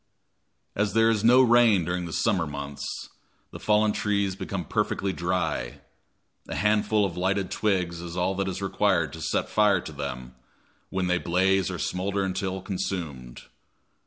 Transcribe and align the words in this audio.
As 0.75 0.93
there 0.93 1.11
is 1.11 1.23
no 1.23 1.43
rain 1.43 1.85
during 1.85 2.07
the 2.07 2.11
summer 2.11 2.47
months, 2.47 2.83
the 3.51 3.59
fallen 3.59 3.91
trees 3.91 4.35
become 4.35 4.65
perfectly 4.65 5.13
dry; 5.13 5.79
a 6.47 6.55
handful 6.55 7.05
of 7.05 7.17
lighted 7.17 7.51
twigs 7.51 8.01
is 8.01 8.17
all 8.17 8.33
that 8.37 8.47
is 8.47 8.63
required 8.63 9.13
to 9.13 9.21
set 9.21 9.47
fire 9.47 9.79
to 9.81 9.91
them, 9.91 10.33
when 10.89 11.05
they 11.05 11.19
blaze 11.19 11.69
or 11.69 11.77
smoulder 11.77 12.23
until 12.23 12.63
consumed. 12.63 13.41